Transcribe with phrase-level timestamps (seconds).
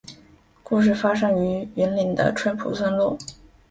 [0.63, 3.15] 故事发生于云林的纯朴村落